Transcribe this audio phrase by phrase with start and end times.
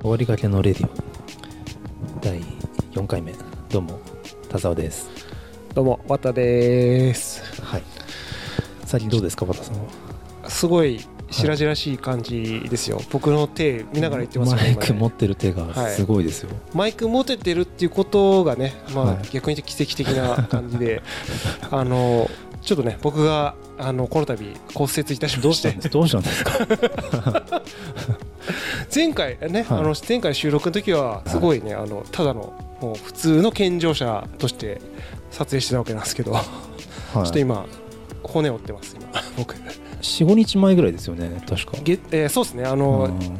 [0.00, 0.90] 終わりがけのレディオ。
[2.20, 2.40] 第
[2.92, 3.34] 4回目。
[3.70, 3.98] どうも
[4.48, 5.08] 田沢です。
[5.74, 7.42] どうも、わたです。
[7.62, 7.82] はい。
[8.84, 9.88] 最近どうですか和田さんは？
[10.48, 11.00] すごい
[11.30, 13.00] 白々しい感じですよ。
[13.10, 21.02] 僕の手見ながら言ってますよマイク持ってる手がすごいですよ、マイク持ててるっていうことがね、まあ、はい逆に奇跡的な感じで、
[21.70, 22.30] あの
[22.62, 24.36] ちょっとね、僕があのこの度
[24.74, 25.52] 骨折いたしまして。
[25.54, 25.90] したんです？
[25.90, 26.52] どうしたんですか？
[28.94, 29.78] 前回ね、はい。
[29.80, 34.80] あの前回収録の時はすごいね、あのただのもう普通の健常者として
[35.30, 37.66] 撮影してたわけなんですけど、ちょっと今
[38.22, 39.54] 骨折ってます今 僕。
[40.00, 41.72] 45日前ぐらいですよね確か。
[41.82, 43.38] げえーそうですねあの、うん。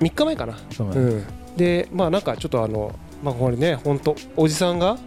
[0.00, 1.24] 3日前かな、うん、
[1.56, 4.98] でまあなんかちょっとあのまあこれね本当おじさんが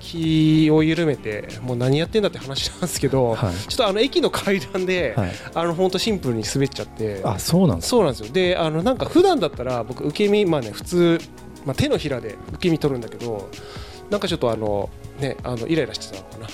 [0.00, 3.54] 気を緩めてもう何やってんだって話なんですけど、はい。
[3.54, 5.30] ちょっとあの駅の階段で、はい。
[5.54, 7.20] あの本当シンプルに滑っちゃって。
[7.22, 8.32] あそうなんそうなんですよ。
[8.32, 11.20] であのなんか普段だったら僕受け身まあね普通、
[11.64, 13.48] まあ、手のひらで受け身取るんだけど
[14.10, 14.88] なんかちょっとあの
[15.20, 16.46] ねあのイライラしてたのかな。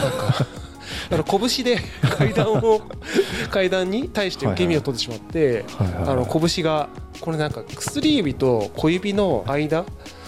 [0.00, 0.46] なんか
[1.10, 1.78] あの拳で
[2.16, 2.80] 階段を
[3.50, 6.08] 階段に対して受け身を取ってしまって、はいはいはい。
[6.10, 6.88] あの拳が
[7.20, 9.84] これなんか薬指と小指の間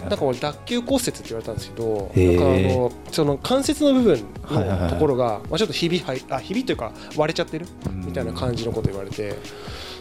[0.08, 0.18] なん。
[0.18, 7.66] か俺脱臼骨折って言われたんですけど、なんかあのその関節の部分のところが、まあ、ちょっとひびはいあひびというか割れちゃってる？
[7.92, 9.34] みたいな感じのこと言われて、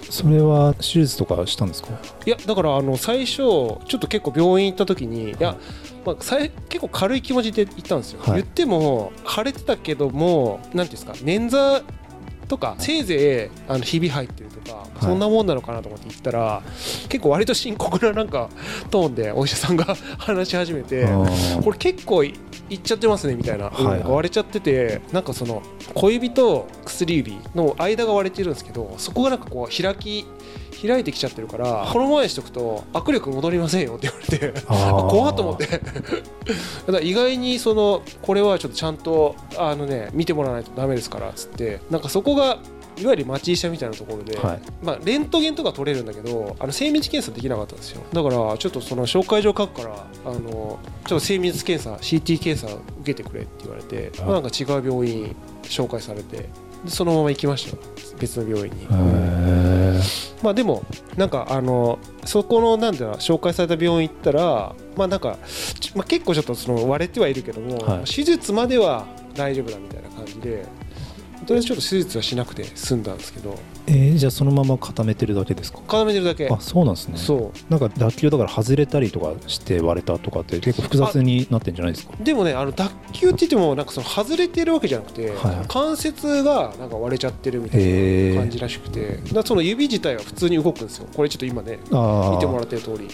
[0.10, 1.90] それは手術とかしたんですか？
[2.26, 5.58] いやだからあの最初ちょっと結構病院行った時にいや、
[6.06, 8.34] まあ、さい結構軽い気持ちで行ったんですよ、はい。
[8.36, 11.84] 言っても腫れてたけどもなんていうんですか捻挫
[12.48, 14.49] とかせいぜいあのひび入ってる。
[14.49, 15.06] とか、い。
[15.06, 16.62] そんなもんなのかなと思って行ったら
[17.10, 18.50] 結構割と深刻ななんか
[18.90, 21.08] トーンでお医者さんが 話し始めて
[21.64, 22.34] これ結構い
[22.70, 25.62] いっちゃってますねみたいな、はい割れちゃっててなんかその
[25.94, 30.26] 小指と薬指の間が割れてるんですけどそこがなんかこう開き
[30.82, 35.68] 開いてきちゃってるからこのままにしとくと握力戻りませんよって言われて 怖っと思って。
[35.80, 35.84] だか
[36.88, 42.60] ら意外にそのこれはちょっとちゃんとあのね見てもらわないとダメですからっつってなんかそこが
[43.00, 44.62] いわゆる町医者みたいなところで、はい。
[44.84, 48.04] まあ、レントゲンとか取れるんだけどあの精密検査できなかったんですよ。
[48.12, 52.68] だからちょっとその紹介状書くからあのちょっと精密検査 CT 検査
[53.02, 54.28] 受けてくれって言われて、はい。
[54.28, 57.76] まあ、なんか違う病院紹介されてでそのまま行きました。
[57.76, 57.84] よ
[58.20, 58.86] 別の病院に、
[60.44, 60.84] まあでも
[61.16, 65.38] なんかあのそこのなんだろう紹介された病院行ったらまあなんか、
[65.80, 68.04] ちまあ、結構ちょっとその割れてはいるけども、はい。
[68.04, 70.66] 手術までは大丈夫だみたいな感じで
[71.46, 73.56] とりあえずちょっと手術はしなくて済んだんですけど。
[73.88, 75.80] えーじゃあそのまま固めてるだけですか？
[75.88, 76.48] 固めてるだけ。
[76.48, 77.18] あそうなんですね。
[77.18, 77.72] そう。
[77.72, 82.14] なんか脱臼だから外れたりとかして割れたとかって結構複雑になってんじゃないですか？
[82.20, 85.66] でもねあの脱臼って言ってもなんかその外れてるわけじゃなくて、はいはい。
[85.68, 89.18] 関節がなんか割れちゃってるみたいな感じらしくて。
[89.34, 91.08] だその指自体は普通に動くんですよ。
[91.16, 91.88] これちょっと今ね見
[92.40, 93.08] てもらってる通り。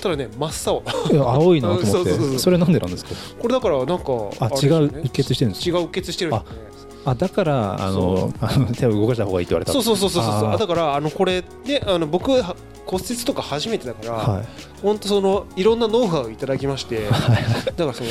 [0.00, 0.82] ただね真っ青。
[1.12, 2.16] いや青いなと思って。
[2.38, 3.10] それなんでなんですか？
[3.40, 4.04] これだからなんか
[4.40, 5.78] あ違う一血してるんですか？
[5.78, 10.32] 違ううっ血してるんですねあだからあのあの手を動かした方がいいって言われたそうそうそうそうそう。
[10.32, 10.52] あー。
[10.54, 14.46] あだからあのこれねあの僕は骨折とか初めてだから、はい。
[14.82, 18.10] 本当そのいろんなノウハウをいただきまして、だからその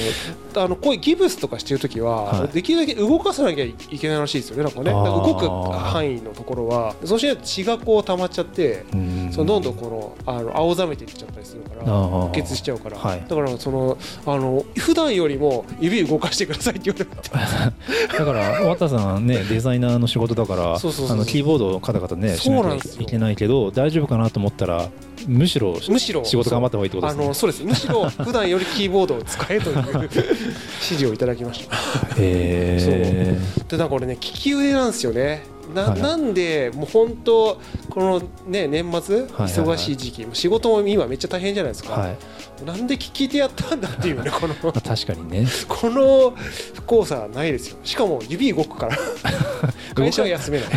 [0.64, 2.48] あのこういうギブスとかしてるときは、はい。
[2.50, 4.92] できるだけ動かさなきゃいけないらしいですよねなんかね。
[4.92, 6.96] 動く範囲のところは。
[7.06, 9.30] そうしないと血がこう溜まっちゃって、うん。
[9.32, 12.26] そのどんどんこのあの青ざめていっちゃったりするからあー。
[12.28, 13.26] うっ血しちゃうから、はい。
[13.28, 17.30] だからそのあの普段よりも指動かしてくださいって言われて。
[18.18, 22.98] だから渡さんねデザイナーの仕事だからキーボードをカタカタねしなそうなんですよ。
[22.98, 24.90] きゃいけないけど大丈夫かなと思ったら
[25.28, 27.24] むしろむしろ仕事頑張った方がいいってことですね。
[27.24, 27.64] あのそうです。
[27.64, 30.10] むしろ 普段よりキーボードを使えという指
[30.82, 31.76] 示をいただきました。
[32.18, 33.38] へ
[33.68, 35.44] でなんか俺ね利き腕なんですよね。
[35.74, 37.60] な,、はなんでもう本当
[37.90, 42.78] このね年末はいはい忙しい時期、仕事も今めっちゃ大変じゃないですか、えはい。
[42.78, 45.48] なんで利き手やったんだっていうねこの まあ確かにね。
[45.68, 46.34] この
[46.74, 47.78] 不幸さはないですよ。
[47.84, 48.98] しかも指動くから。
[49.96, 50.68] 会社は休めない。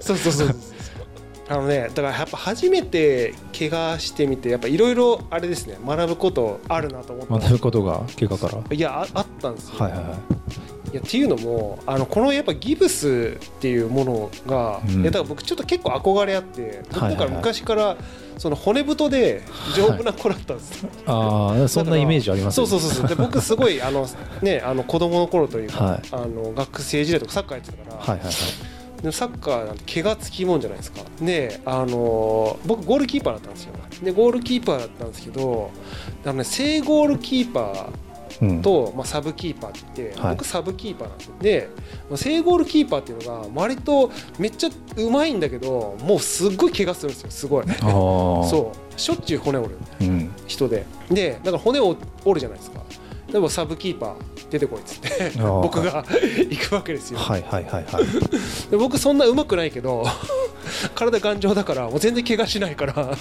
[0.00, 0.56] そうそうそうそう
[1.52, 8.74] あのねだからやっぱ初めて怪我してみてやっぱいろいろあれですね学ぶことあるなと思った学ぶことが怪我から？
[8.74, 10.12] いやああったんですよ、はいはいはい。
[10.92, 15.02] いやっていうのもあのこのやっぱギブスっていうものが、うん。
[15.02, 17.96] いやだから僕ちょっと結構憧れあって僕から昔から
[18.38, 19.42] その骨太で
[19.76, 23.08] 丈夫な子だったんです、ああそんなイメージありますそうそうそうそう。
[23.08, 24.08] で僕すごいあの
[24.40, 26.02] ねあの子供の頃というか、はい。
[26.12, 28.34] あの学生時代とかサッカーやってたから、はいはいはい
[29.02, 31.00] でサッカーなんて怪我つきもんじゃないですか。
[31.20, 33.72] であのー僕ゴールキーパーだったんですよ。
[34.02, 35.70] でゴールキーパーだったんですけど
[36.24, 37.88] あの、ね、正ゴールキーパー
[38.40, 38.62] うん。
[38.62, 41.26] と、まあ、サブキーパーって僕サブキーパーなんです。
[41.28, 41.68] よで
[42.08, 47.30] まあ正ゴールキーパーっていうのが割とめっちゃうまいんだけどもうすっごい怪我するんですよ。
[47.30, 47.66] すごい。
[47.80, 49.00] そう。
[49.00, 50.86] しょっちゅう骨折るう、ん、人で。
[51.10, 52.80] でだから骨を折るじゃないですか
[53.32, 54.14] でもサブキーパー
[54.50, 56.04] 出てこいっつって僕が
[56.50, 57.18] 行くわけですよ。
[57.18, 58.70] はいはいはいはい。
[58.70, 60.04] で僕そんな上手くないけど
[60.94, 62.92] 体頑丈だからもう全然怪我しないから。
[62.94, 63.16] は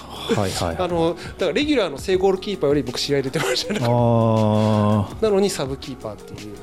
[0.47, 0.77] いはい。
[0.77, 3.79] あのだからレギュラーの正ゴールキーパーより僕試合出てましたね。
[3.79, 6.55] なのにサブキーパーっていう、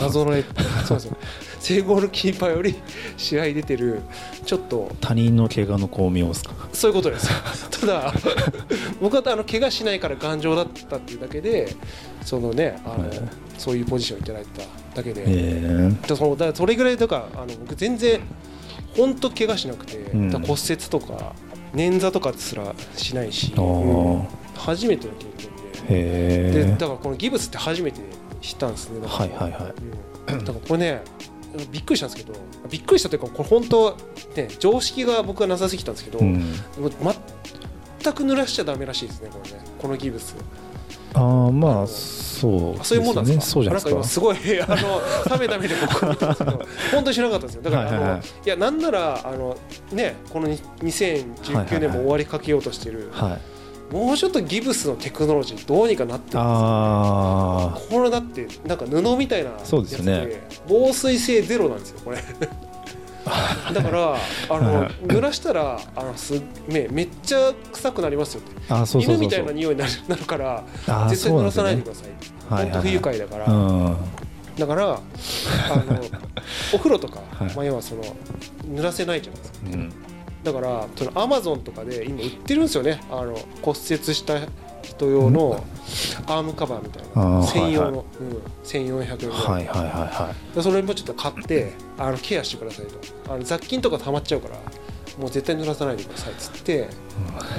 [0.00, 0.44] 謎の絵
[0.86, 1.16] そうそう。
[1.60, 2.76] 正ゴールキーパーより
[3.16, 4.00] 試合出てる
[4.44, 4.90] ちょっと。
[5.00, 6.52] 他人の怪我の巧妙ですか？
[6.72, 7.28] そういうことです。
[7.80, 8.12] ただ
[9.00, 11.74] 僕はあの怪我しないから頑丈だったっていうだけで
[12.24, 13.20] そのねあの、はい。
[13.58, 14.62] そういうポジションいただいた
[14.94, 18.20] だけで、えだそのだそれぐらいだからあの僕全然
[18.98, 20.30] 本当怪我しなくて、ん。
[20.30, 21.34] だから骨折とか
[21.72, 23.54] 捻挫とかすらしないし、
[24.56, 26.64] 初めての経験で。
[26.64, 28.00] でだからこのギブスって初めて
[28.42, 29.30] 知ったんですねだから。
[29.36, 30.34] はいはいはい。
[30.34, 30.44] うん。
[30.44, 31.02] だからこれね
[31.70, 33.96] びっくりしたんですけどびっくりしたというかこれ本当
[34.36, 40.36] ね常識が僕はなさすぎたんですけど、うん、全く濡らしちゃダメらしいですねこれねこのギブス
[41.14, 43.44] ああまのあそうあそういうもんなんですか？
[43.46, 44.76] そうじゃないですすごいあの
[45.38, 47.62] 冷めた目で僕見たんですけど本当に知らなかったんですよ。
[47.62, 49.56] だからあの、いやなんならあの
[49.92, 53.10] ねこの2019年も終わりかけようとしてる、
[53.90, 60.42] もうちょっとギブスのテクノロジーどうにかなってるんですよああこれだってなんか布みたいなやつそうですね。
[60.68, 62.18] 防水性ゼロなんですよこれ
[63.72, 64.14] だから
[64.50, 64.90] あのはい。
[65.06, 69.14] 濡らしたらあのすめめっちゃ臭くなりますよあそうそうそうそう。
[69.14, 70.64] 犬みたいな匂いになるなるから
[71.08, 72.08] 絶対濡らさないでそください
[72.64, 73.96] 本当不愉快だから、うん。
[74.58, 75.00] だからあの
[76.74, 77.54] お風呂とか、はい。
[77.54, 78.02] まあ、要はその
[78.66, 79.58] 濡らせないじゃないですか。
[79.72, 79.92] うん。
[80.42, 83.00] だからそのアマゾンとかで今売ってるんですよね。
[83.10, 84.34] あの骨折した
[84.88, 85.64] 人用の
[86.26, 87.42] アームカバーみたいな。
[87.46, 88.06] 専用の、はい。
[88.20, 93.32] うん、1400円ぐらい、はいはいはいはでそれもちょっと買ってあのケアしてくださいと。
[93.32, 94.56] あの雑菌とか溜まっちゃうから
[95.18, 96.88] もう絶対濡らさないでくださいっつって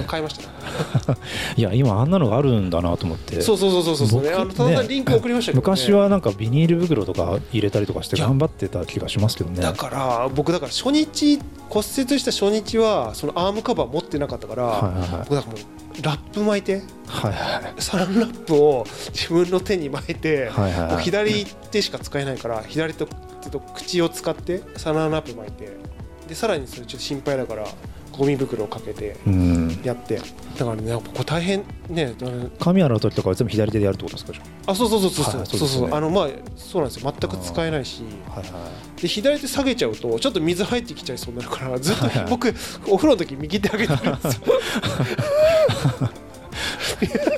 [0.07, 0.43] 買いました。
[0.43, 1.19] ね
[1.57, 3.41] いいや今あんなのがあるんだなと思って。
[3.41, 9.61] そうそうそうそうそうね僕あのただリンク送りましたけど、ね、昔はなんかビニール袋とか入れたりとかして頑張ってた気がしますけどね。
[9.61, 11.39] だから僕だから初日
[11.69, 15.19] 骨折した初日はそのアームカバー持ってなかったから、はいはいはい。
[15.19, 15.59] 僕だからも
[15.99, 23.05] うラップ巻いてはいはいサランラップを自分の手に巻いて、はいはい左手しか使えないから左手
[23.49, 25.77] と口を使ってサランラップ巻いて
[26.29, 27.65] でさらにそれちょっと心配だから
[28.11, 29.79] ゴミ袋をかけてうん。
[29.83, 30.17] やって。
[30.17, 32.13] だからねこれ大変ね
[32.59, 37.13] 髪洗う時とかは全部左手でやるってことですかじゃあそうそうそうそうそう,、はいそうそうあのまあそうなんですよ。
[37.19, 38.03] 全く使えないし。
[38.27, 38.69] あはいは
[39.01, 42.25] で左手下げちゃうとちょっと水入ってきちゃいそうになるからずっとはいはい。
[42.29, 42.49] 僕
[42.87, 44.41] お風呂の時右手上げてるんですよ。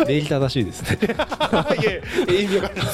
[0.03, 0.97] い礼儀正しいですね。
[1.79, 1.95] いやい
[2.35, 2.87] や意味わかんない。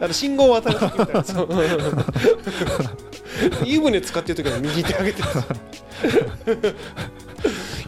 [0.00, 1.24] あの信号を渡る時みたいな
[3.64, 5.28] 湯船使ってる時は右手上げてる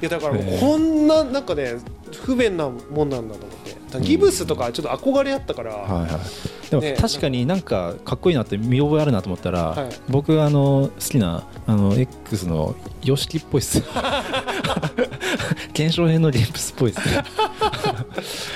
[0.00, 1.76] いやだからもうこんななんかね
[2.24, 3.76] 不便なもんなんだと思って。
[4.00, 6.70] ギブスとかちょっと憧れあったから、はいはい。
[6.70, 9.88] でもね確かになんかかっこいいなって見覚えあるなと思ったら、はい。
[10.08, 13.82] 僕あの好きなあの X の YOSHIKI っぽいっす。
[15.72, 17.22] 検証編のリンプスっぽいっすね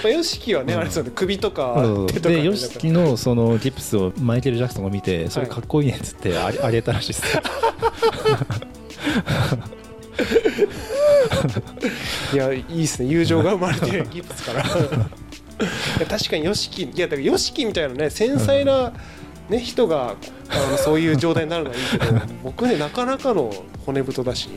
[0.03, 0.79] まあ、ヨシキはね、うん。
[0.79, 7.23] あれですよね首とか手とかねで YOSHIKI のそのギプスをマイケル・ジャクソンが見てそれかっこいいねっつってありあげたらしいっす。
[12.33, 13.09] いやいいですね。
[13.09, 14.63] 友情が生まれて ギプスから。
[14.63, 14.67] い
[16.01, 18.93] や確かに YOSHIKI いやだから YOSHIKI みたいなね繊細な、
[19.49, 20.17] ね、人が
[20.49, 22.05] あのそういう状態になるのはいいけど
[22.43, 23.53] 僕ねなかなかの
[23.85, 24.49] 骨太だし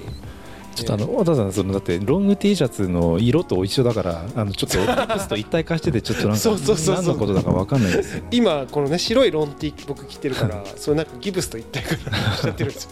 [0.75, 7.05] ちょっとあの和田さんそのだってロング T シャツの色と一緒だからあのちょっと ギプスと一体化しててちょっとなんかそうそうそうそう。
[7.05, 12.83] 何のことだかわかんないです今このね白いロンティ僕着てるから それなんかギブスと一体化しちゃってるんです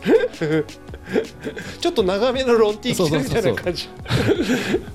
[0.43, 0.63] よ
[1.79, 3.89] ちょっと長めのロンティ着てるみたいな感じ。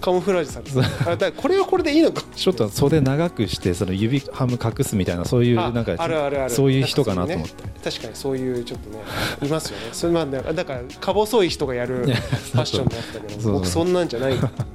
[0.00, 0.82] カモフラージュされてそう。
[0.82, 6.50] あだからこれはこれでいいのかちょっと袖長くしてその指ハム隠すみたいなそういうあなんかあるあるある。
[6.50, 8.98] そういう人かなと思って、確かにそういうちょっとね。
[9.42, 9.88] いますよね。
[9.92, 14.66] それまあだからだか細い人がやるファッションだったけど僕そんなんじゃないと思って。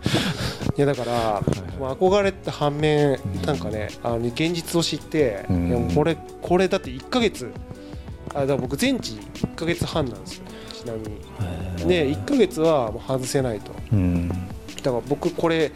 [0.76, 1.14] いやだから、い
[1.80, 5.92] まあ、憧れた反面なんかねあの現実を知って、うん。
[5.94, 7.52] これこれだって1ヶ月
[8.34, 10.44] あだ僕全治1ヶ月半なんですよ
[10.80, 13.72] ちなみにで1ヶ月はもう外せないと。
[13.92, 14.28] うん。
[14.28, 15.72] だから僕これ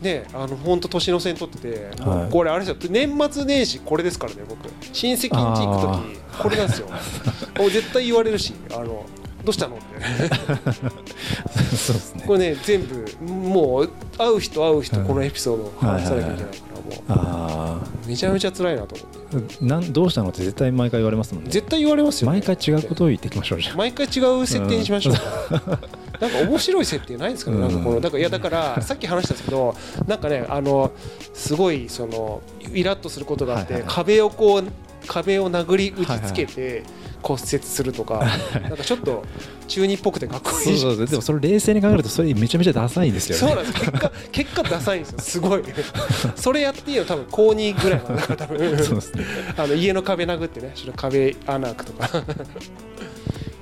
[0.00, 2.32] ねあの本当年の瀬にとってて、はい。
[2.32, 2.90] これあれですよ。
[2.90, 4.68] 年末年始これですからね僕。
[4.92, 6.88] 親戚ん家行く時これなんですよ。
[7.58, 9.04] もう絶対言われるしあの
[9.44, 12.24] どうしたの?」っ てそうですね。
[12.26, 19.56] これね全部もう会う人会う人このエピソードを話さなきゃいけないからもあうめちゃめちゃ辛いなと思って。
[19.62, 21.50] あなんどうしたのって絶対毎回言われますもんね。
[21.50, 22.38] 絶対言われますよね。
[22.38, 23.76] 毎回違うことを言っていきましょうじゃん。
[23.76, 25.14] 毎回違う設定にしましょう、
[26.20, 29.74] なんか面白い設定ないですかね、なんかこのだからいやだからさっき話したんですけど
[30.06, 30.92] なんかねあの
[31.34, 33.96] すごいそのイラッとすることがあって、はいはいはい。
[33.96, 34.64] 壁をこう
[35.06, 36.84] 壁を殴り打ちつけて
[37.22, 38.24] 骨折するとか、
[38.62, 39.24] なんかちょっと
[39.68, 40.78] 中二っぽくてかっこいい。
[40.78, 43.40] そうそうでもそれ冷静に考えるとそれめちゃめちゃダサいんですよね。
[43.40, 45.18] そうなんです結果結果ダサいんですよ。
[45.20, 45.62] すごい。
[46.36, 48.78] それやっていいの多分高2ぐらいなんだから多分。
[48.78, 49.24] そうですね。
[49.56, 50.72] あの家の壁殴ってね。
[50.74, 52.10] ちょっと壁穴開くとか。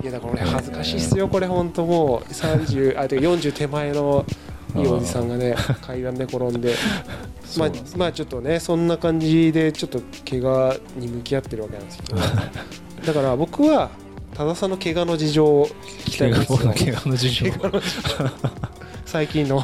[0.03, 1.27] いやだから俺恥ずかしいっすよ。
[1.27, 4.25] これ本当もう30あてか40手前の
[4.75, 6.75] いいおじさんがね階段で転んで。
[7.57, 12.19] まあまあちょっとねそんな感じでちょっと怪我に向き合ってるわけなんですけど
[13.05, 13.89] だから僕は
[14.33, 18.05] 多田さんの怪我の事情を聞きたいんです怪我の事情怪我の事情。
[19.05, 19.63] 最近の。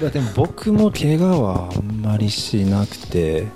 [0.00, 3.46] まあでも僕も怪我はあんまりしなくて。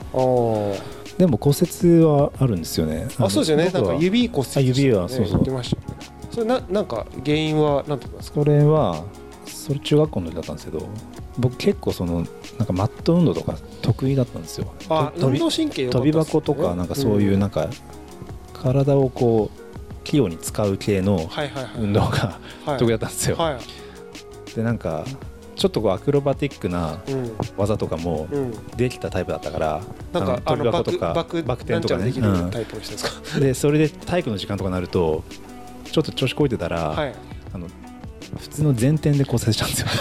[1.19, 3.07] でも骨折はあるんですよね。
[3.19, 3.71] あそうですよね。
[3.71, 5.31] なんか指骨折あ指はそうそう。
[5.35, 5.77] 言ってました。
[5.77, 5.97] よね
[6.31, 8.41] それななんか原因は何て言いますか？
[8.41, 9.05] それは
[9.47, 10.87] それ中学校の時だったんですけど
[11.39, 12.27] 僕結構その
[12.59, 14.75] なんかマット運動とか得意だったんですよ。
[14.89, 17.69] あ運動神経良かった飛び箱とかなんかそういうなんか
[18.67, 21.29] 体をこう器用に使う系の
[21.79, 22.79] 運動がはい。
[22.79, 23.37] 得意だったんですよ。
[23.37, 24.55] はい。
[24.55, 25.05] でなんか
[25.55, 27.33] ちょっとこうアクロバティックなうん。
[27.57, 28.51] 技とかもうん。
[28.77, 29.81] できたタイプだったから
[30.13, 32.13] なんかああののバク飛び箱とかバクバク転とかね。
[33.41, 35.23] で それで体育の時間とかになると
[35.91, 37.15] ちょっと調子こいてたら、はい。
[37.55, 37.69] あの
[38.39, 39.87] 普通の前転で骨折したんですよ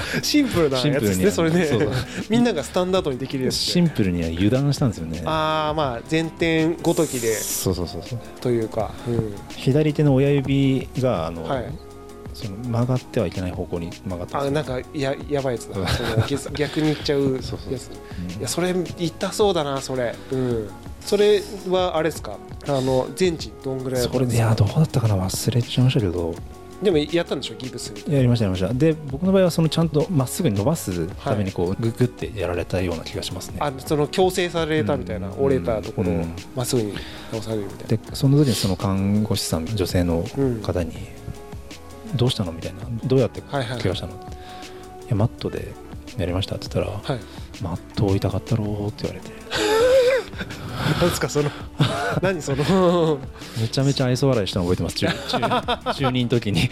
[0.22, 1.68] シンプルなやつですねそれね。
[2.30, 3.54] みんながスタンダードにできるやつ。
[3.54, 5.22] でシンプルには油断したんですよね。
[5.24, 7.34] ああまあ前転ごときで。
[7.34, 8.18] そうそうそうそう。
[8.40, 9.34] というか、うん。
[9.56, 11.64] 左手の親指があの、はい。
[12.34, 15.76] その曲がってはいけない方向に曲がったあなんかややばいやつだ。
[16.26, 17.48] 逆逆にいっちゃうやつ。
[17.48, 20.14] そういやそれ痛そうだなそれ。
[20.32, 20.68] うん。
[21.04, 22.38] それはあれですか？
[22.68, 25.16] あの全治どんぐらいそれいやどうだったかな？
[25.16, 26.34] 忘れちゃいましたけど
[26.82, 27.54] でもやったんでしょ？
[27.54, 28.74] ギブスみたいやりましたやりました。
[28.74, 33.58] で僕の場合はそのちゃんとまっすぐに伸ばすためにこうググってやられたような気がしますね。
[33.58, 35.44] なあその強制されたみたいな、うん。
[35.44, 36.34] 折れたところをうん。
[36.56, 36.92] まっすぐに
[37.30, 37.86] 直されるみたいな。
[37.88, 40.60] でその時にその看護師さん女性のうん。
[40.62, 40.92] 方に
[42.16, 44.12] 「どうしたの?」みたいな「どうやってはいはい怪我したの?」
[45.06, 45.68] いやマットで
[46.18, 47.20] やりました」って言ったらはい
[47.62, 49.30] 「マット痛かったろ」って言われて
[51.00, 51.50] なんですかその
[52.22, 53.18] 何その？
[53.60, 54.96] めちゃめちゃ愛想笑いしたの覚えてます。
[54.96, 56.70] 中中中二の時に。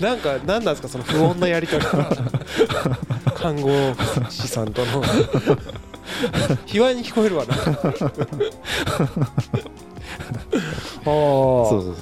[0.00, 1.88] なんか何なんですかその不穏なやり取り
[3.34, 3.70] 看護
[4.30, 5.02] 師さんとの。
[6.66, 7.54] 卑猥に聞こえるわな。
[11.02, 11.94] あそうそうそう。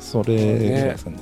[0.00, 1.16] それぐらいですかね。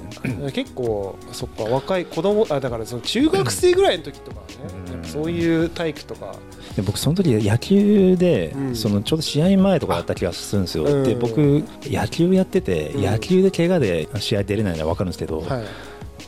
[0.49, 6.35] あ結構そっか若い子供あだからその中学生ぐらいの時とかね、そういう体育とか
[6.79, 8.77] で僕その時野球で、うん。
[8.77, 11.03] そのちょうど試合前とかだった気がするんですよ、うん。
[11.03, 11.37] で僕
[11.85, 13.05] 野球やってて、うん。
[13.05, 15.65] 野球で怪我で試合出れないのは分かるんですけど、はい。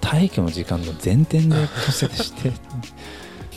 [0.00, 1.68] 体育の時間の前転で 骨折
[2.16, 2.52] して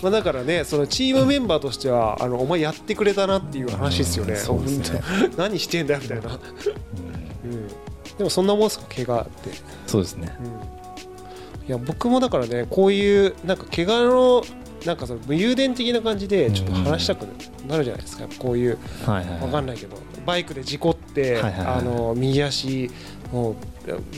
[0.03, 4.39] まあ、だからねそのチームメンバーとしてはあのお前やってくれたなっていう話ですよね,、うん。
[4.39, 5.01] そうですね。
[5.35, 7.51] 何してんだよみたいな、うん。
[7.51, 7.67] うん、
[8.19, 8.85] でもそんなもんですか？
[8.93, 9.50] 怪我って、
[9.88, 10.38] そうですね。
[11.63, 14.43] うん、いや僕もだからねこういうなんか怪我の
[14.86, 17.24] なんかその武勇伝的な感じでちょっと話したく
[17.68, 22.90] なるじゃないですか、こういうはいはい、わかんないけどバイクで事故って、あの右足
[23.32, 23.56] もう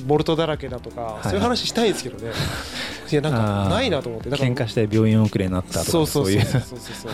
[0.06, 2.32] ボルトだらけだとか、はいそういう話したいんですけどね。
[3.12, 4.30] いやなんかないなと思って。
[4.30, 6.34] だから喧嘩して病院遅れになったとかそうそうそう。
[6.34, 7.12] いそうそうそう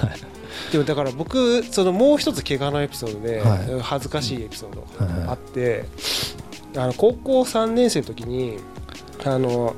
[0.72, 3.81] でもだから僕そのもう一つ怪我のエピソードで、はい。
[3.81, 4.81] 恥ずかしいエピソード
[5.25, 5.86] があって、
[6.75, 8.58] あの高校3年生の時に
[9.24, 9.75] あの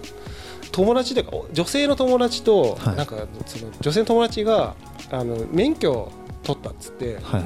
[0.73, 2.95] 友達というか女性の友達と、はい。
[2.97, 3.15] なんか
[3.45, 4.75] その女性の友達が
[5.11, 6.11] あの免許
[6.41, 7.43] 取ったっつって、はいはい。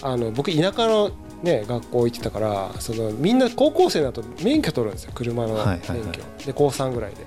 [0.00, 1.10] あの僕田舎の
[1.42, 6.08] ね学校行ってたからそのみんな高校生だと免許取るんですよ車の免許、はいはい。
[6.08, 7.26] はいで高3ぐらいで。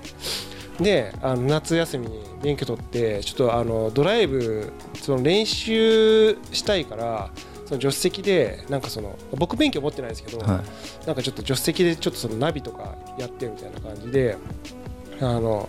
[0.80, 7.30] であの夏休みに免許取ってちょっとあのドライブその練習したいから
[7.66, 11.06] その助手席でなんかその僕免許持ってないですけど、はい。
[11.06, 14.38] なんかちょっと助手席でちょっとそのナビとかやってみたいな感じで
[15.20, 15.68] あの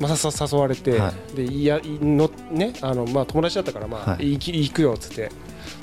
[0.00, 4.32] まあ、ささ誘われて、はでいやいのねあのまあ友達だったからまあ、はい。
[4.32, 5.30] 行き行くよっつって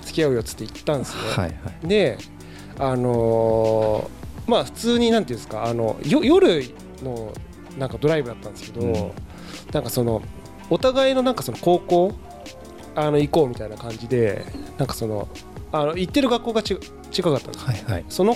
[0.01, 1.21] 付き合うよっつって行ったんですね。
[1.29, 1.47] はいは
[1.83, 1.87] い。
[1.87, 2.17] で
[2.77, 6.61] あのーまあ普通になんていうんですかあのよ夜
[7.03, 7.31] の
[7.77, 9.11] なんかドライブだったんですけど、うん。
[9.71, 10.21] なんかその
[10.69, 12.13] お互いのなんかその高校
[12.95, 14.43] あの行こうみたいな感じで
[14.77, 15.29] なんかその
[15.71, 16.77] あの行ってる学校がち
[17.11, 18.05] 近かったんですはいはい。
[18.09, 18.35] その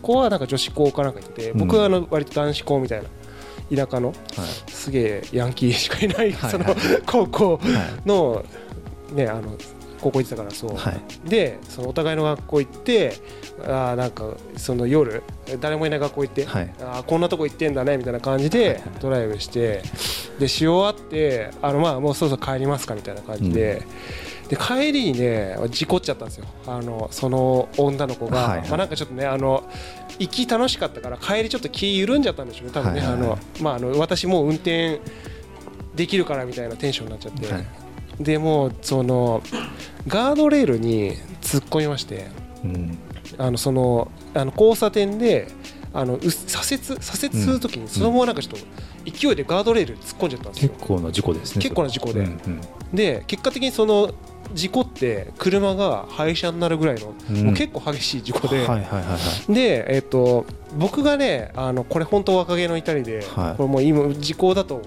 [0.00, 1.58] 子はなんか女子校かなんか行っててうん。
[1.58, 3.08] 僕はあの割と男子校みたいな
[3.74, 4.16] 田舎のはい。
[4.70, 6.74] すげえヤンキーしかいないはいそのはい
[7.06, 7.62] 高校は
[8.04, 8.08] い。
[8.08, 8.44] の
[9.12, 9.56] ねあの
[10.00, 10.76] 高校行ってたからそう。
[10.76, 11.28] はい。
[11.28, 13.12] でそのお互いの学校行って
[13.64, 15.22] あーなんかその夜
[15.60, 16.74] 誰もいない学校行って、はい。
[16.80, 18.82] あーこんなとこ行ってんだねみたいな感じではいはい。
[19.00, 19.82] ドライブして
[20.38, 23.82] でし終わってあのまあもうそろそろ帰りますかみたいな感じで,、
[24.48, 26.46] で帰りにね事故っちゃったんですよ。
[26.66, 28.68] あのその女の子が、はいはい。
[28.68, 29.68] まあ、なんかちょっとねあの
[30.18, 32.72] 行き楽しかったから帰りちょっと気緩んじゃったんでしょうね。
[32.72, 33.30] 多分ね、はいはいはい。
[33.30, 35.00] あのまああの私もう運転
[35.94, 37.66] できるからみたいなテンションになっちゃって、はい。
[38.20, 39.42] でもうその
[40.06, 42.26] ガードレールに突っ込みまして。
[42.64, 42.98] うん。
[43.36, 45.48] あのそのあの交差点で
[45.92, 48.58] あのう左折左折するときにそのままなんかちょっと
[49.04, 50.72] 勢いでガードレールに突っ込んじゃったんですよ。
[50.72, 50.86] 結。
[50.86, 52.20] 構な事故ですね結構な事故で。
[52.20, 52.60] うんうん。
[52.92, 54.12] で結果的にその
[54.54, 57.44] 事故って車が廃車になるぐらいの、うん。
[57.46, 58.66] もう結構激しい事故で、
[59.48, 63.56] で、えっと僕がねあのこれ本当若気の至りで、はい。
[63.56, 64.82] これもう今時効だと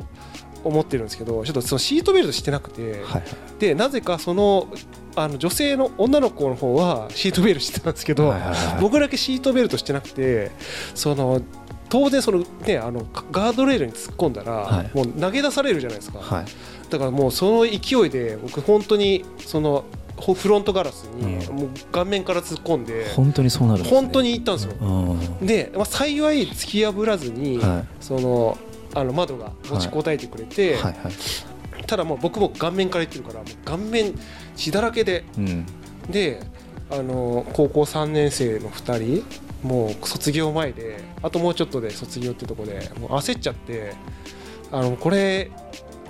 [0.63, 3.23] 思ってるんですけどちょっとそのシートベルトしてなくて、はいはい。
[3.59, 4.67] でなぜかその
[5.15, 8.33] あの女性の女の子の方はシートベルトしてたんですけど、
[8.79, 10.51] 僕だけシートベルトしてなくて
[10.95, 11.41] その
[11.89, 14.91] 当然その、ね、あのガードレールに突っ込んだら、はい。
[14.93, 16.45] もう投げ出されるじゃないですか、はい
[16.91, 19.86] だからもうその勢いで僕本当にその
[20.17, 21.55] ほフロントガラスにうん。
[21.55, 25.48] もう顔面から突っ込んで、本当にそうなる本当に行ったんですよ、うん。
[25.48, 28.57] で、まあ、幸い突き破らずに、はその
[28.93, 30.74] あの窓が持ちこたえてくれて、い。
[30.75, 31.83] はいはい。
[31.88, 34.13] ただもう僕も顔面から行ってるからもう顔面
[34.55, 35.24] 血だらけで。
[35.38, 35.65] うん。
[36.10, 36.45] で
[36.91, 43.93] あの高校3年生の2人もう卒業前であともうちょっとで卒業ってとこでもう焦っちゃって
[44.71, 45.51] あのこれ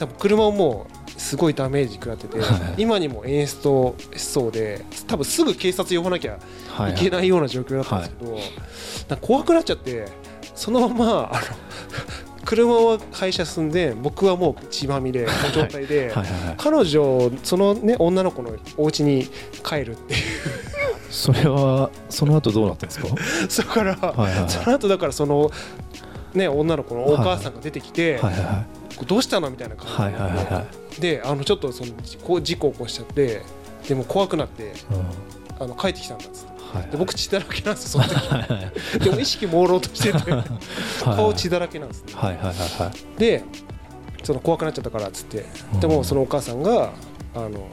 [0.01, 2.81] 多分車をもうすごいダメージ食らってて、はい。
[2.81, 6.39] 今にもエンストしそうで多分すぐ警察呼ばなきゃ
[6.69, 6.95] はい。
[6.95, 8.05] けないような状況だったんで
[8.41, 10.07] すけど、怖くなっちゃって
[10.55, 11.41] そのままあの
[12.45, 16.11] 車は会社進んで僕はもう血まみれの状態で、
[16.57, 19.29] 彼女そのね女の子のお家に
[19.63, 20.21] 帰るっていう。
[21.11, 23.07] それはその後どうなったんですか？
[23.47, 24.17] それから、はい。
[24.17, 24.39] はい。
[24.39, 24.49] はい。
[24.49, 25.51] その後だからその
[26.33, 28.33] ね女の子のお母さんが出てきて、はい。
[28.33, 28.43] はい。
[28.43, 29.93] はいどうしたのみたいな感じ。
[29.93, 30.65] で、はいはいはいは
[30.97, 31.01] い。
[31.01, 33.41] であのちょっとその事故事故を起こしちゃって
[33.87, 35.63] でも怖くなってうん。
[35.63, 36.51] あの帰ってきたんだっつって。
[36.77, 38.27] はいで僕血だらけなんですよその時。
[38.27, 40.43] はいはいでも意識朦朧としててはい
[41.03, 43.19] 顔血だらけなんですねはいはいはいはい。
[43.19, 43.43] で
[44.23, 45.45] その怖くなっちゃったからっつって。
[45.73, 46.93] うんでもそのお母さんが
[47.35, 47.67] あの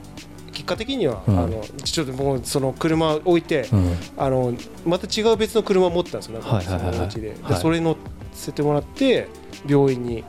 [0.52, 1.38] 結果的には、うん。
[1.38, 3.96] あのちょっともうその車置いて、うん。
[4.16, 4.52] あの
[4.84, 7.06] また違う別の車を持ってたんですよなんかそはいはいはいはい。
[7.06, 7.20] はい。
[7.20, 7.96] でそれ乗
[8.32, 9.28] せてもらって
[9.66, 10.24] 病院に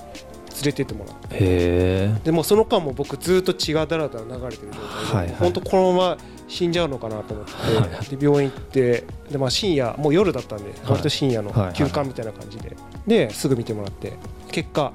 [0.63, 2.07] 連れてってもらって。
[2.23, 6.17] でもうその間も僕ずっと血がだらだら流れてる状態で、本当このまま
[6.47, 12.75] 死んじゃうのかなと思って、はで病院行ってで、まあ、深夜もう夜だったんで割と深夜の休館みたいな感じで、
[13.07, 14.13] ですぐ見てもらって
[14.51, 14.91] 結果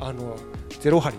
[0.00, 0.36] あの
[0.80, 1.16] ゼロ針。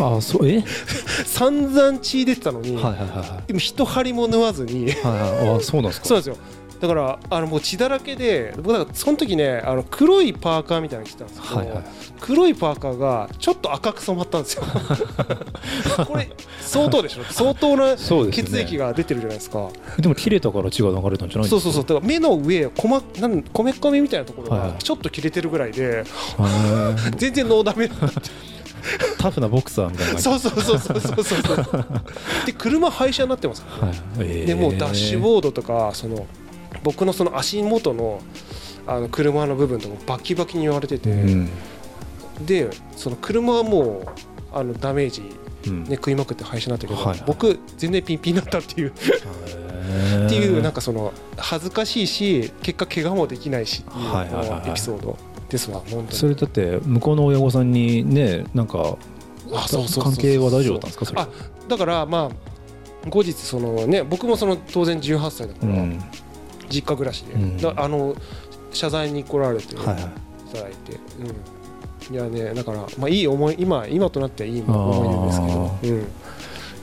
[0.00, 0.62] あそうえ？
[1.26, 3.46] 散々血出てたのに、はいはいはいはい。
[3.48, 4.90] でも一針も縫わずに。
[4.92, 5.56] はいはい。
[5.56, 6.06] あそうなんですか？
[6.08, 6.36] そうなんですよ
[6.80, 11.84] だからあのもう血だらけで僕だからその時ねあの黒いパーカーみたいなの着てたんですけど、はいはい。
[12.20, 14.62] 黒いパーカーがちょっと赤く染まったんですよ。
[16.06, 16.28] これ
[16.60, 17.24] 相当でしょ？
[17.30, 19.68] 相当な血液が出てるじゃないですか。
[19.98, 21.70] でも切れたから血が流れたんじゃないんそうですか？
[21.70, 24.70] そうそうだから目の上こまなんこめかみみたいなところはいはい。
[24.72, 27.16] がちょっと切れてるぐらいでへー。
[27.16, 27.90] 全然ノーダメ
[29.18, 31.84] タフなボクサーみたいなそうそうそうそうそうそう。
[32.46, 33.98] で車廃車になってますからね。
[34.16, 34.26] はい。
[34.28, 34.46] えー。
[34.46, 36.26] でもうダッシュボードとかその
[36.82, 38.20] 僕のその足元の
[38.86, 41.48] あの車の部分とかバキバキに言われてて、うん。
[42.46, 44.06] でその車はもう
[44.52, 45.22] あのダメージ、
[45.66, 45.84] うん。
[45.84, 48.92] ね、食いまくって廃車になったけど、僕全然ピンピンになったっていう。
[50.26, 55.16] っていうなんかその恥ずかしいし結果怪我もできないしっていうエピソード
[55.48, 56.12] ですわ本当に。
[56.12, 58.96] それだって向こうの親御さんにねなんか
[60.00, 61.04] 関係は大丈夫だったんですか？
[61.06, 61.28] それあ
[61.68, 66.02] だからまあ後日そのね僕もその当然18歳だから、うん
[66.70, 67.56] 実家暮らしで、うん。
[67.56, 68.14] だあの
[68.72, 69.96] 謝罪に来られていはいはい
[70.54, 70.72] ただい。
[70.72, 70.98] て、
[72.08, 75.46] うん、いやねだからまあいい思い今今となってはいい思い出ですけ
[75.92, 76.04] ど、うん、い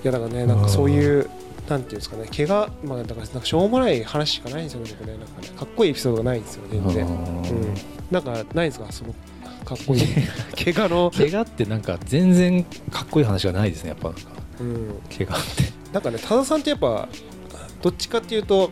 [0.04, 1.30] やだからねなんかそういう
[1.70, 5.18] なんていうんですかね怪我まあだからなんかしょうもない話しかないんですよね僕ね。
[5.18, 7.16] なんかねかっこいいエピソードがないんですよ全然、あうん。
[7.44, 7.78] ー、
[8.12, 9.14] なんかないですかその
[9.66, 10.02] かっこいい
[10.74, 14.22] 怪我の、怪我ってなんか全然かっこいい話がないですねやっぱなんか。
[14.60, 15.64] うん、怪我って。
[15.92, 17.08] なんかね多田さんってやっぱ
[17.82, 18.70] どっちかっていうと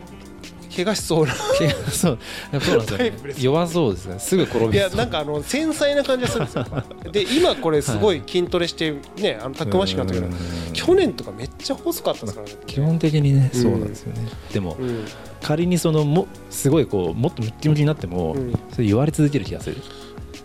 [0.74, 1.34] 怪我しそうな。
[1.58, 2.10] 怪我そう。
[2.10, 2.18] そう
[2.52, 2.86] なんですよ、ね。
[2.98, 4.18] タイプで、す弱そうですね。
[4.18, 4.72] すぐ転びそう。
[4.74, 6.66] いやなんかあの繊細な感じがするんですよ。
[7.12, 10.32] で今これすごい筋トレしてねあのたくましくなったけどうん。
[10.72, 12.54] 去年とかめっちゃ細かったですからね。
[12.66, 15.04] 基本的にねうんそうなんですよね、でもうん。
[15.42, 18.52] 仮にそのもすごいこうもっとムッキムキになっても、うん。
[18.72, 19.76] それ言われ続ける気がする、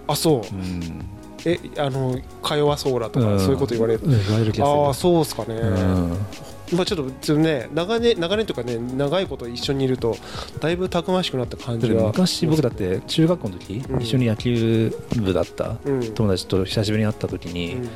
[0.08, 0.56] あそう。
[0.56, 1.06] うん
[1.46, 4.02] えあのか弱そうだとかそういうこと言われる。
[4.04, 6.78] うん言われる気がするああそうですかね、うん。
[6.78, 10.18] まあちょっとね長年長年とかね長いこと一緒にいると
[10.60, 12.04] だいぶたくましくなった感じが。
[12.04, 14.02] 昔僕だって中学校の時、うん。
[14.02, 16.14] 一緒に野球部だったうん。
[16.14, 17.84] 友達と久しぶりに会った時に、うん。
[17.86, 17.90] ま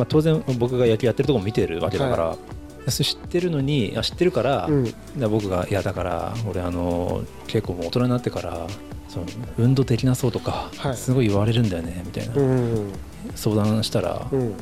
[0.00, 4.94] あ、当然僕が野球やってるとこも見てるわけだから、それ知ってるのにあ知ってるから,、うん。
[5.30, 8.66] 僕が「いやだから俺あの結構もう大人になってから
[9.14, 9.26] その
[9.58, 10.96] 運動できなそうとか、はい。
[10.96, 12.92] すごい言われるんだよね」みたいな、うん
[13.36, 14.54] 相談したら、うん。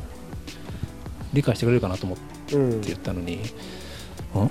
[1.33, 3.41] 理解してくれるかなと思ってうん言ったのに「ん。
[4.37, 4.49] あ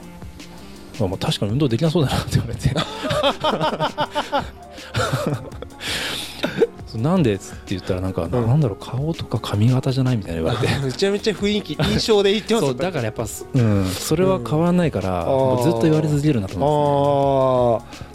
[1.00, 2.74] まあ確かに運動できなそうだな」って言われて。
[6.98, 8.32] なんでって言ったらなんか、ん。
[8.32, 10.76] なんだろう顔とか髪型じゃないみたいな言われて。
[10.84, 15.26] めちゃめちゃ雰囲気印象で言ってますそうだからやっぱ、うん、それは変わらないから、
[15.64, 18.11] ずっと言われ続けるなと思ああ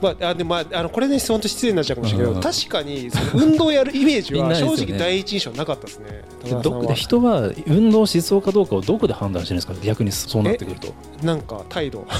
[0.00, 2.42] まあ、あでもまああのこれね本当失礼になっちゃうかもしれないけどうん。
[2.42, 6.24] 確かに運動やるイメージは 正直第一印象なかったですね。
[6.44, 6.82] す田中さんは。
[6.84, 9.74] よで人は運動しそうかどうかをどこで判断してるんですか？
[9.84, 10.94] 逆にそうなってくると。
[11.22, 12.06] なんか態度。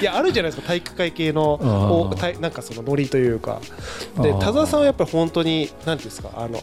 [0.00, 1.52] いやあるじゃないですか体育会系の
[2.10, 3.60] おたなんかそのノリというか。
[4.20, 6.60] で田澤さんはやっぱり本当に何ていうんですかあの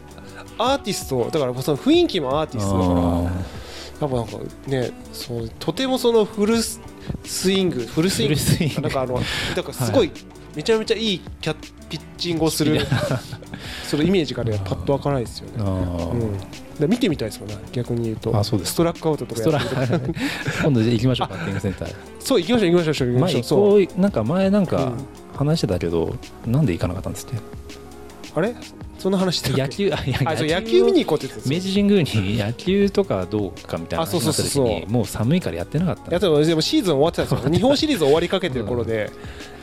[0.57, 2.99] アーティストだからその雰囲気もアーティストだから
[4.01, 6.57] やっぱなんかねそうとてもそのフル
[7.23, 8.35] ススイングフルスイング。
[8.35, 8.81] スイング。
[8.81, 9.19] なんかあの
[9.55, 10.11] だからすごい、
[10.55, 11.55] めちゃめちゃいいキャッ
[11.89, 12.79] ピッチングをする
[13.85, 15.63] そのイメージがねパッとわからないですよね。
[15.63, 16.37] うん、
[16.79, 18.35] で見てみたいですもんね逆に言うと。
[18.37, 18.73] あそうです。
[18.73, 21.93] ストラックアウトとか今度じゃあ行きましょうバッティングセンター。
[22.19, 24.01] そう行きましょう行きましょう行きましょう前そう。
[24.01, 24.93] なんか前なんかうん。
[25.35, 27.37] 話してたけど、なんで行かなかったんですって
[28.35, 28.55] あれ？
[29.03, 36.13] そんな話野球あ野球見に行こうって言って明治神宮に野球とかどうかみたいなあそう話にそうそうそうなった時にもう寒いからやってなかった。
[36.13, 37.51] やでもシーズン終わってたんですよ。
[37.53, 39.11] 日本シリーズ終わりかけてる頃で、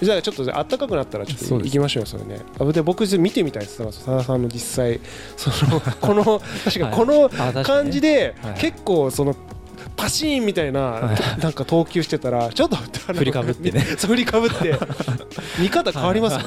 [0.03, 2.41] じゃあちょっとあったかくなったらちょっと行きましょうよそれね。
[2.59, 5.01] あで僕見てみたいですだから佐田さんの実際
[5.39, 7.31] その この確かにこの
[7.65, 8.61] 感じではい。
[8.61, 9.35] 結構その
[9.97, 11.41] パシーンみたいなはい。
[11.41, 13.81] なんか投球してたらちょっと振りかぶってね。
[13.97, 14.75] 振りかぶって。
[15.59, 16.41] 見方変わりますよ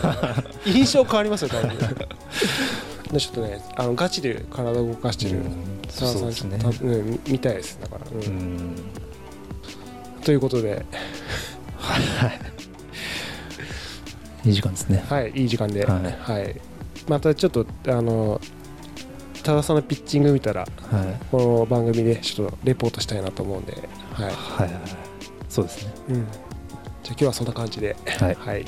[0.65, 1.69] 印象変わりますよ多分。
[1.77, 1.85] で
[3.19, 6.59] ちょっとねあのガチで体を動かしてるうん佐田さそうんね。
[6.59, 8.17] ちょっとたうん見たいですだから、うん。
[8.17, 8.75] うん。
[10.23, 10.85] ということで。
[14.45, 14.53] いい。
[14.53, 15.05] 時間ですね。
[15.09, 16.55] はいいい時間で、ははいい。
[17.07, 18.39] またちょっとあの
[19.43, 20.69] 多田さんのピッチング見たらはい。
[21.31, 23.73] この番組でちょっとレポートしたいなと思うんで、
[24.13, 24.25] はい。
[24.25, 24.81] はいはいはい。
[25.49, 25.93] そうですね。
[26.09, 26.27] うん、じゃあ
[27.09, 28.35] 今日はそんな感じで、はい。
[28.35, 28.65] はい